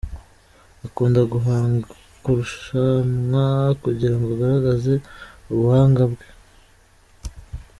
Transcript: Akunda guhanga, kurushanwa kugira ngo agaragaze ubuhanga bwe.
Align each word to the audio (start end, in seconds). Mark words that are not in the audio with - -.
Akunda 0.85 1.21
guhanga, 1.33 1.87
kurushanwa 2.23 3.45
kugira 3.83 4.13
ngo 4.17 4.27
agaragaze 4.35 4.93
ubuhanga 5.51 6.03
bwe. 6.11 6.25